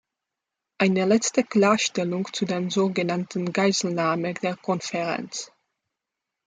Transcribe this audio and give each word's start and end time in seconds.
Eine 0.79 1.05
letzte 1.05 1.43
Klarstellung 1.43 2.27
zu 2.33 2.45
der 2.45 2.71
so 2.71 2.89
genannten 2.89 3.53
Geiselnahme 3.53 4.33
der 4.33 4.55
Konferenz. 4.55 5.51